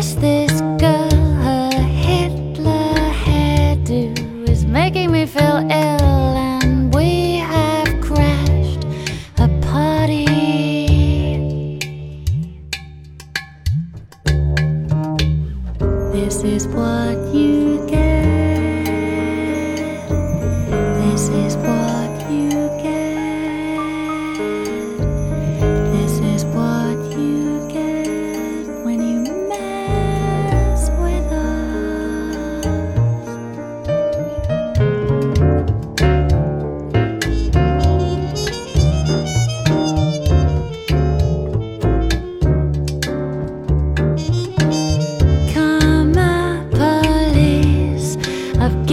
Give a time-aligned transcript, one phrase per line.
[0.00, 0.39] Guess this.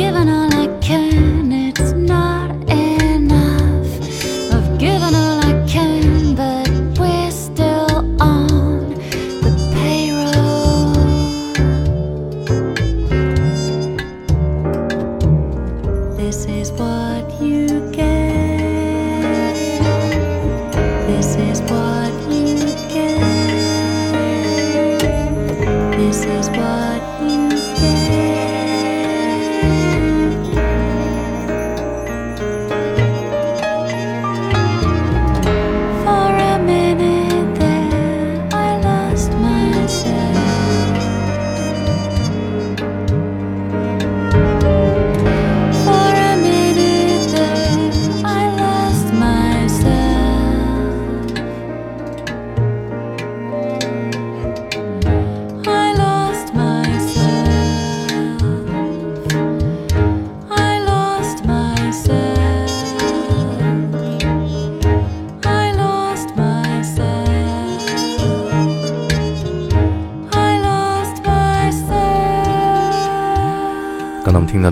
[0.08, 1.37] given all I can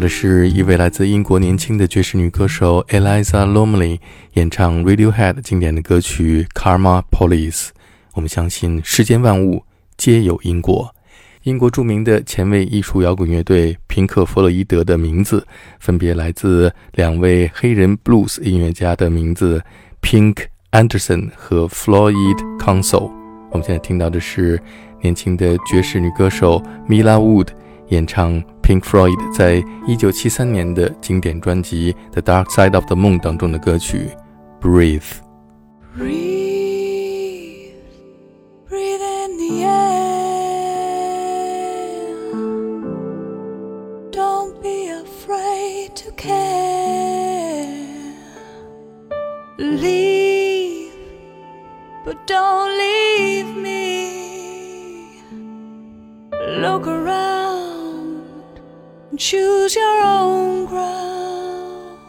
[0.06, 3.98] 的是一位来自英国年轻的爵士女歌手 Eliza Lomley
[4.34, 7.70] 演唱 Radiohead 经典的歌曲 Karma Police。
[8.14, 9.64] 我们相信世间万物
[9.98, 10.94] 皆有因果。
[11.42, 15.44] 英国著名的前卫艺术摇滚乐队平克·弗洛伊德的名字，
[15.80, 19.60] 分别来自两位黑人 blues 音乐家的名字
[20.04, 20.38] Pink
[20.70, 23.10] Anderson 和 Floyd Council。
[23.50, 24.62] 我们现在听到的是
[25.02, 27.48] 年轻的爵士女歌手 Mila Wood
[27.90, 28.44] 演唱。
[28.66, 34.09] Pink Floyd 在一九七三年的经典专辑《The Dark Side of the Moon》当中的歌曲
[34.66, 35.03] 《Breathe》。
[59.20, 62.00] Choose your own ground.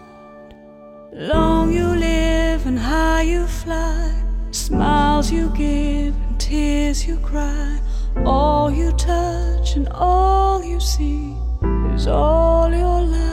[1.13, 4.13] Long you live and high you fly,
[4.51, 7.79] smiles you give and tears you cry.
[8.25, 11.35] All you touch and all you see
[11.95, 13.26] is all your life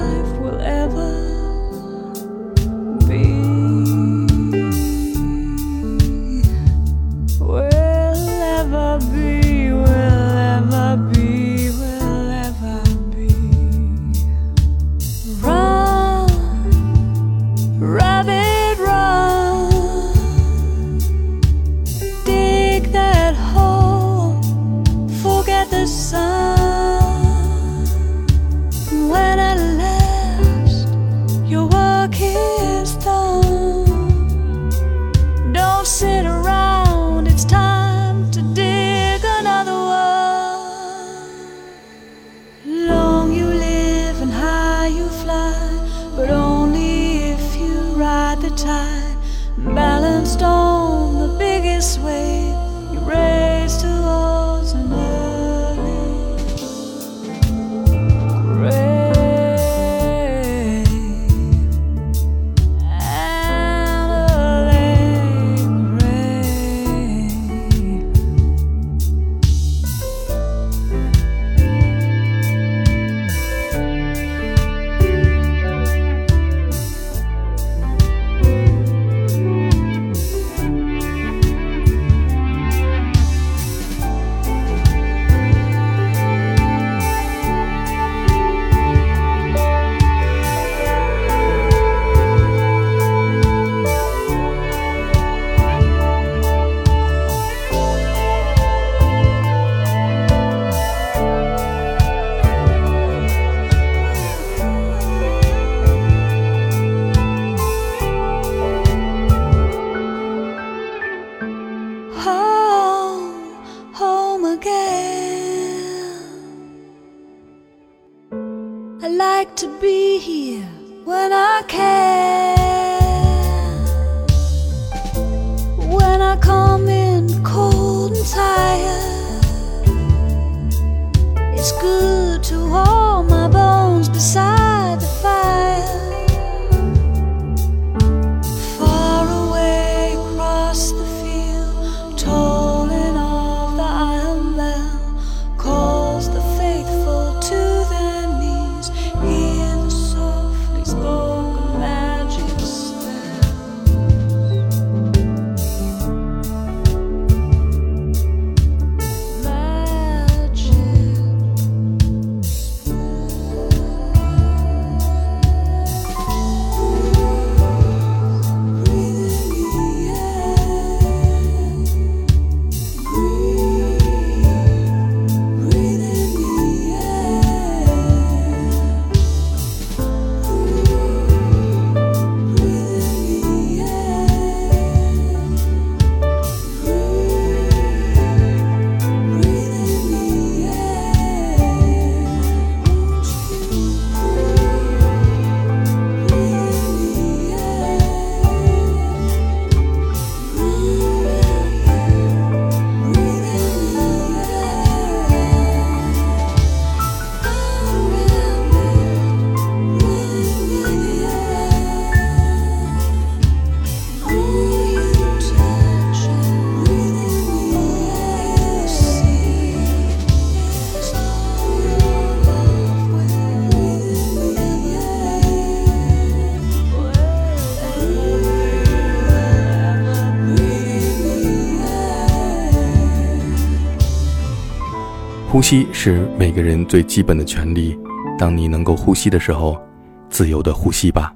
[235.53, 237.95] 呼吸是每个人最基本的权利。
[238.39, 239.79] 当你能够呼吸的时候，
[240.27, 241.31] 自由的呼吸吧。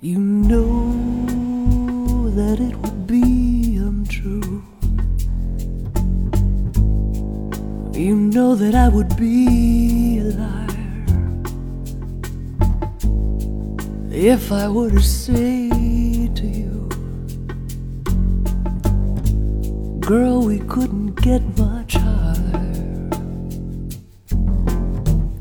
[0.00, 0.92] You know
[2.36, 4.60] that it would be untrue.
[7.94, 9.71] You know that I would be
[14.22, 16.88] if I were to say to you,
[19.98, 23.08] Girl, we couldn't get much higher.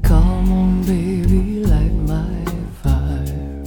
[0.01, 2.45] Come on, baby, light my
[2.81, 3.63] fire.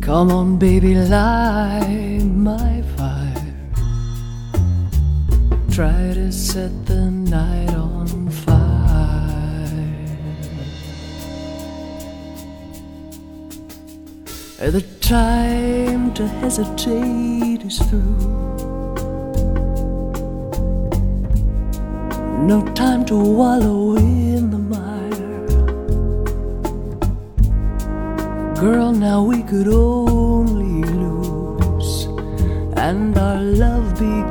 [0.00, 3.54] Come on, baby, light my fire.
[5.70, 7.73] Try to set the night
[15.14, 18.18] time to hesitate is through.
[22.50, 25.46] No time to wallow in the mire.
[28.64, 32.06] Girl, now we could only lose,
[32.88, 34.23] and our love become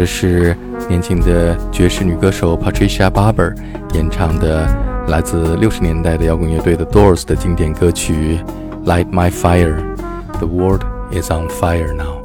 [0.00, 0.56] 的是
[0.88, 3.54] 年轻的爵士女歌手 Patricia Barber
[3.92, 4.66] 演唱的
[5.08, 8.38] 来自六十年代的摇滚乐队的 Doors 的经典歌曲
[8.86, 9.76] 《Light My Fire》
[10.38, 12.22] ，The world is on fire now。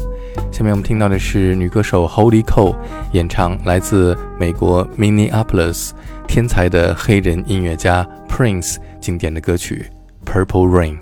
[0.53, 2.77] 下面我们听到的是女歌手 Holly Cole
[3.11, 5.89] 演唱来自美国 Minneapolis
[6.29, 9.85] 天才的黑人音乐家 Prince 经典的歌曲
[10.31, 10.97] 《Purple Rain》。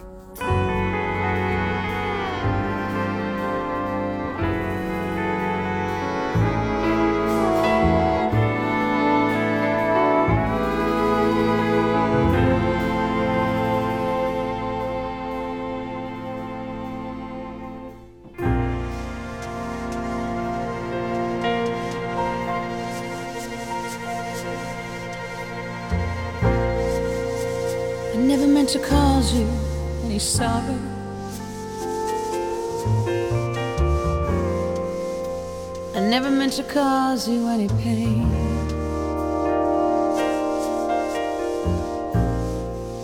[35.96, 38.32] I never meant to cause you any pain.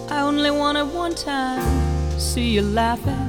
[0.10, 1.62] I only wanted one time
[2.12, 3.28] to see you laughing.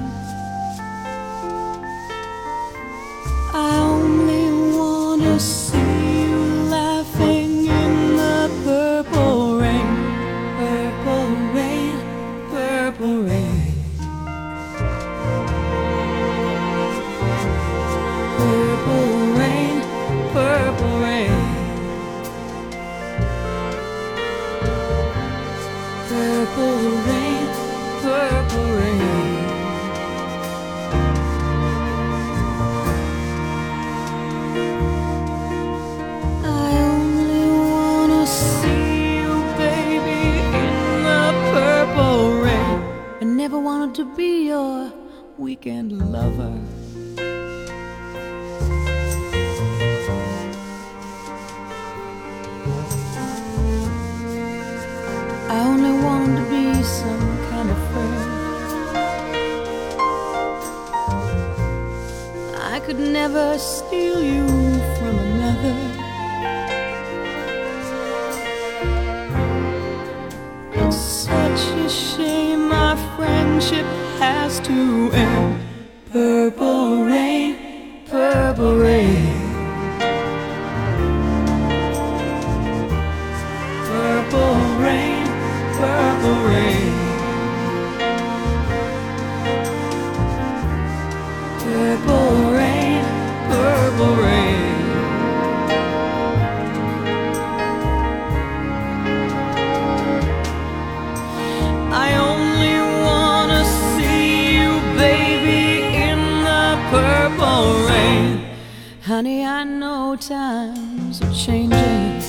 [109.10, 112.22] Honey, I know times are changing.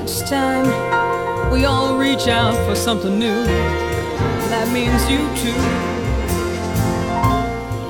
[0.00, 0.64] It's time
[1.52, 3.44] we all reach out for something new.
[4.48, 5.60] That means you too.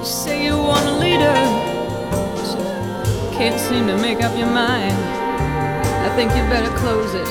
[0.00, 1.38] You say you want a leader
[3.38, 4.96] can't seem to make up your mind.
[6.06, 7.28] I think you better close it.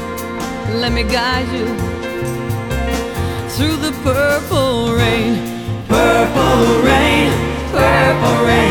[0.79, 1.90] Let me guide you
[3.61, 5.35] through the purple rain.
[5.87, 7.31] Purple rain,
[7.71, 8.70] purple rain.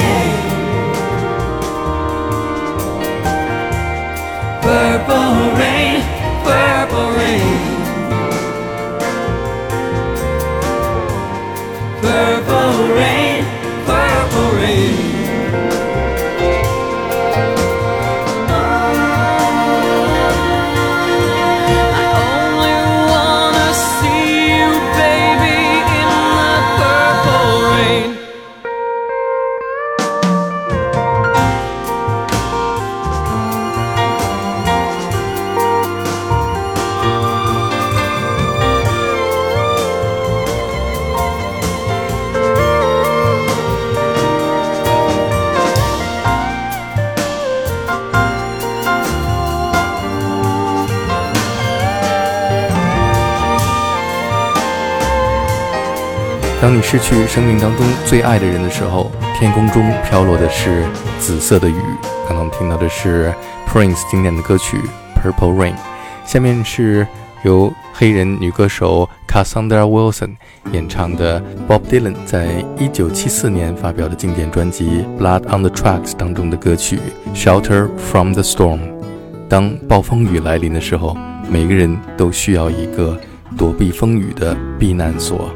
[56.83, 60.85] 失去生命当中最爱的人的时候，天空中飘落的是
[61.19, 61.75] 紫色的雨。
[62.29, 63.33] 刚刚听到的是
[63.69, 64.79] Prince 经典的歌曲
[65.17, 65.73] 《Purple Rain》，
[66.25, 67.07] 下面是
[67.43, 70.37] 由黑人女歌手 Cassandra Wilson
[70.73, 76.99] 演唱的 Bob Dylan 在一九七四年发表的经典专辑《Blood on the Tracks》当中的歌曲
[77.37, 78.79] 《Shelter from the Storm》。
[79.49, 81.17] 当暴风雨来临的时候，
[81.49, 83.19] 每个人都需要一个
[83.57, 85.51] 躲避风雨的避难所。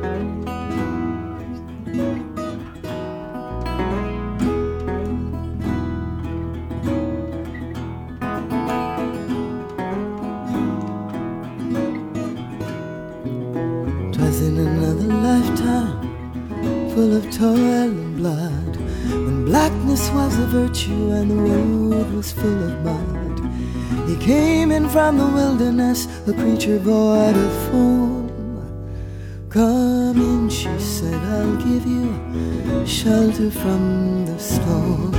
[29.55, 35.15] Come in, she said, I'll give you shelter from the storm.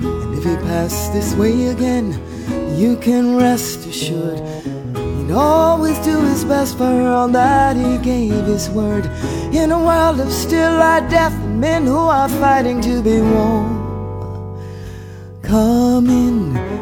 [0.00, 2.18] And if he pass this way again,
[2.78, 4.38] you can rest assured
[4.96, 9.04] he'd always do his best for her, all that he gave his word
[9.52, 13.82] in a world of still light death and men who are fighting to be warm.
[15.42, 16.81] Come in,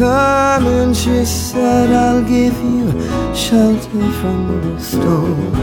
[0.00, 2.90] Come in, she said, I'll give you
[3.34, 5.54] shelter from the storm.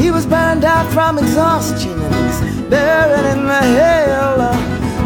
[0.00, 4.38] He was burned out from exhaustion and he's buried in the hail.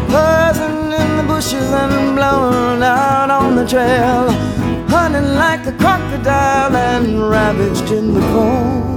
[0.07, 4.29] Buzzing in the bushes and blown out on the trail
[4.87, 8.96] hunting like a crocodile and ravaged in the corn.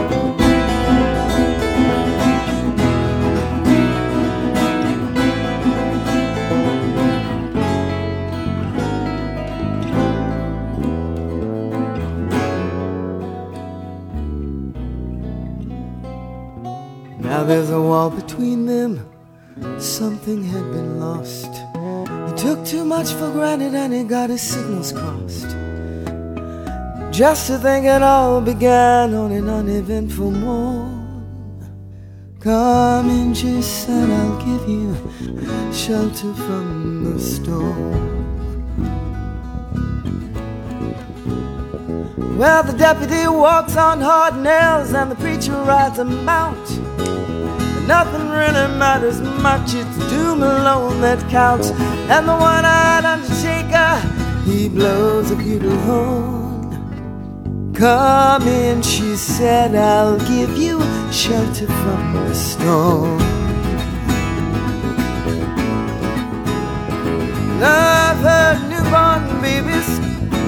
[17.41, 19.03] Now there's a wall between them,
[19.79, 21.49] something had been lost.
[22.27, 25.49] He took too much for granted and he got his signals crossed.
[27.11, 31.65] Just to think it all began on an uneventful morn.
[32.39, 34.95] Come in, she said, I'll give you
[35.73, 38.21] shelter from the storm.
[42.37, 47.30] Well, the deputy walks on hard nails and the preacher rides a mount.
[47.87, 51.71] Nothing really matters much, it's doom alone that counts.
[52.09, 53.99] And the one eyed undertaker,
[54.45, 56.41] he blows a bugle horn.
[57.73, 60.79] Come in, she said, I'll give you
[61.11, 63.19] shelter from the storm.
[67.63, 69.99] I've heard newborn babies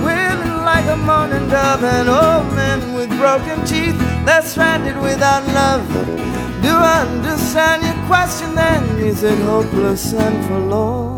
[0.04, 6.43] wailing like a mourning dove, and old men with broken teeth, they're stranded without love.
[6.64, 8.84] Do understand your question then?
[9.00, 11.14] Is it hopeless and forlorn?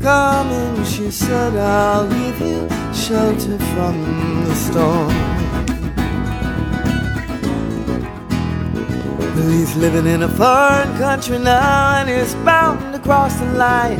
[0.00, 3.94] Come in, she said, I'll give you shelter from
[4.46, 5.10] the storm.
[9.50, 13.98] He's living in a foreign country now and he's bound to cross the line.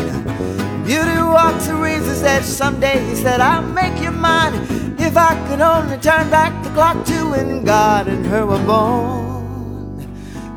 [0.86, 4.54] Beauty walks a razor's edge someday, he said, I'll make you mine.
[4.98, 9.39] If I could only turn back the clock to when God and her were born.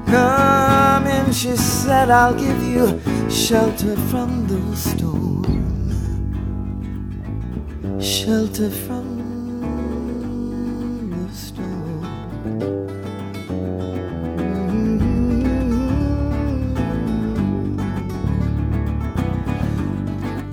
[0.05, 5.43] Come in, she said, I'll give you shelter from the storm.
[7.99, 9.21] Shelter from
[11.09, 12.03] the storm.
[14.37, 15.33] Mm-hmm.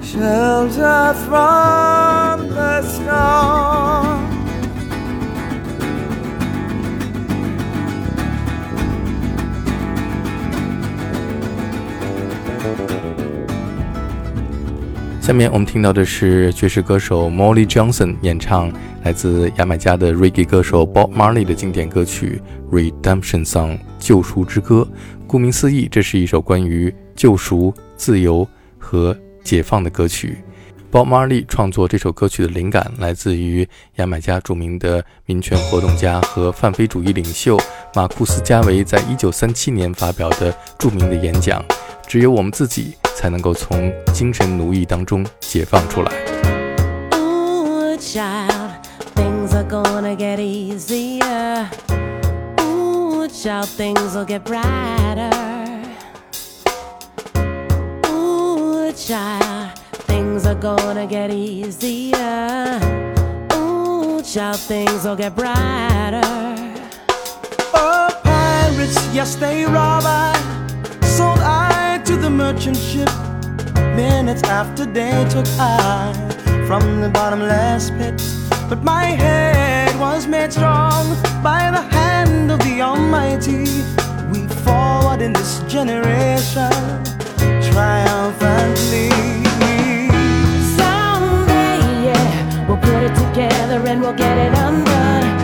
[0.03, 4.30] Shelter from the storm.
[15.31, 18.69] 下面我们听到的是爵士歌手 Molly Johnson 演唱
[19.05, 22.43] 来自牙买加的 Reggae 歌手 Bob Marley 的经典歌曲
[22.75, 24.85] 《Redemption Song》救赎之歌。
[25.29, 28.45] 顾名思义，这是一首关于救赎、自由
[28.77, 30.39] 和解放的歌曲。
[30.91, 33.65] Bob Marley 创作这首歌曲的灵感来自于
[33.99, 37.57] 牙买加著名的民权活动家和泛非主义领袖
[37.95, 41.65] 马库斯·加维在一九三七年发表的著名的演讲
[42.09, 46.13] ：“只有我们自己才能够从精神奴役当中解放出来。”
[47.15, 48.71] Ooh, child,
[49.15, 51.67] things are gonna get easier.
[52.61, 55.31] Ooh, child, things will get brighter.
[58.09, 59.71] Ooh, child,
[60.07, 62.81] things are gonna get easier.
[63.55, 66.23] Ooh, child, things will get brighter.
[67.75, 70.50] Oh, pirates, yes, they rob I.
[72.41, 73.11] merchant ship.
[73.95, 76.13] Minutes after they took I
[76.67, 78.17] from the bottomless pit.
[78.71, 81.05] But my head was made strong
[81.43, 83.65] by the hand of the Almighty.
[84.33, 86.73] We forward in this generation
[87.69, 89.11] triumphantly.
[90.81, 95.40] Someday, yeah, we'll put it together and we'll get it undone.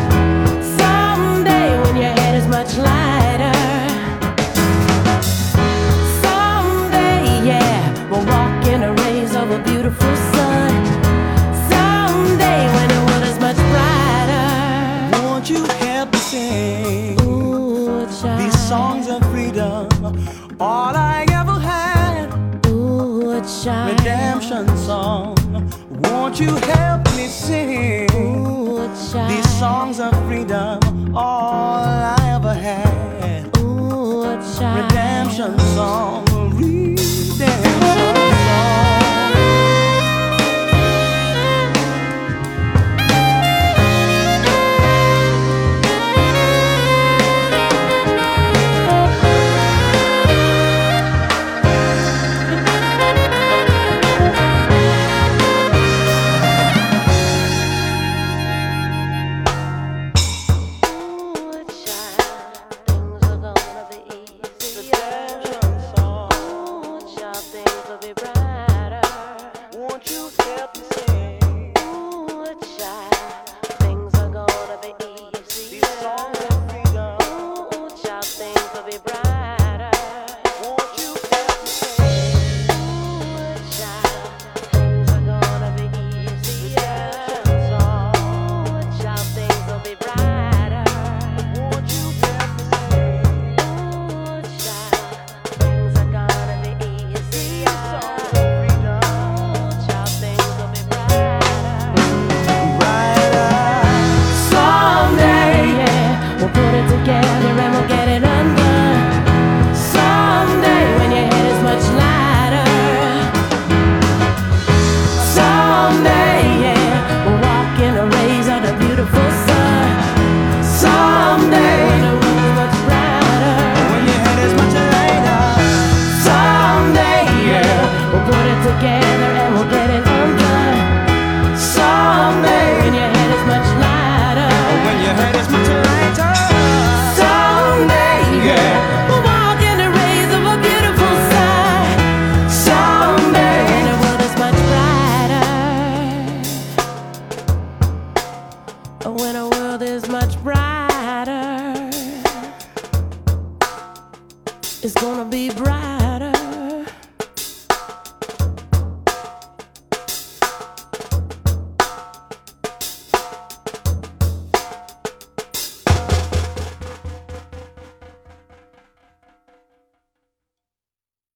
[20.60, 22.66] all I ever had.
[22.66, 23.98] Ooh, a child.
[23.98, 25.36] Redemption song.
[26.04, 29.30] Won't you help me sing Ooh, a child.
[29.30, 30.78] these songs of freedom?
[31.16, 33.56] All I ever had.
[33.58, 34.90] Ooh, a child.
[34.92, 36.25] Redemption song.